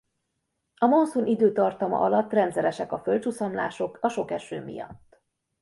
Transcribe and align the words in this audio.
A 0.75 0.85
monszun 0.85 1.25
időtartama 1.25 1.99
alatt 1.99 2.31
rendszeresek 2.31 2.91
a 2.91 2.99
földcsuszamlások 2.99 3.97
a 4.01 4.09
sok 4.09 4.31
eső 4.31 4.63
miatt. 4.63 5.19